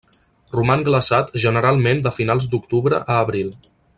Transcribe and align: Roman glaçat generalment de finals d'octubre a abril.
Roman 0.53 0.85
glaçat 0.87 1.29
generalment 1.43 2.03
de 2.09 2.13
finals 2.17 2.51
d'octubre 2.55 3.03
a 3.05 3.21
abril. 3.27 3.55